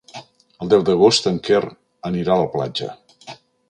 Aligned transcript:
El 0.65 0.71
deu 0.71 0.85
d'agost 0.87 1.29
en 1.33 1.39
Quer 1.51 1.61
anirà 2.13 2.37
a 2.39 2.43
la 2.45 2.53
platja. 2.59 2.95